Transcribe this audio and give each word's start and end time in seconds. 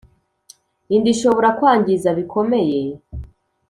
Inda 0.95 1.09
ishobora 1.13 1.49
kwangiza 1.57 2.09
bikomeye 2.17 2.79